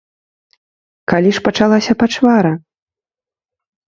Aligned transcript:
Калі 1.11 1.29
ж 1.37 1.43
пачалася 1.47 1.93
пачвара? 2.05 2.53